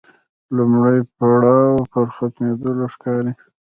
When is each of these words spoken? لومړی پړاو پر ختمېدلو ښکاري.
لومړی 0.55 0.99
پړاو 1.15 1.75
پر 1.91 2.05
ختمېدلو 2.15 2.85
ښکاري. 2.93 3.31